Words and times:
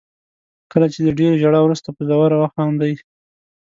کله 0.71 0.87
چې 0.93 0.99
د 1.05 1.09
ډېرې 1.19 1.39
ژړا 1.41 1.59
وروسته 1.63 1.89
په 1.95 2.01
زوره 2.09 2.37
وخاندئ. 2.39 2.93